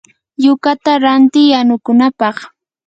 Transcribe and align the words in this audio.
yukata 0.43 0.91
ranti 1.03 1.41
yanukunapaq. 1.51 2.37